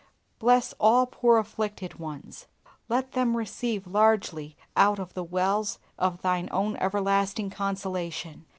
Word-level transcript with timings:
Bless 0.39 0.73
all 0.79 1.05
poor 1.05 1.37
afflicted 1.37 1.99
ones. 1.99 2.47
Let 2.89 3.11
them 3.11 3.37
receive 3.37 3.85
largely 3.85 4.57
out 4.75 4.97
of 4.97 5.13
the 5.13 5.23
wells 5.23 5.77
of 5.99 6.23
Thine 6.23 6.49
own 6.51 6.75
everlasting 6.77 7.51
consolation. 7.51 8.47